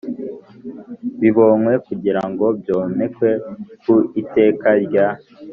[1.19, 3.29] Bibonywe kugira ngo byomekwe
[3.81, 5.09] ku Iteka rya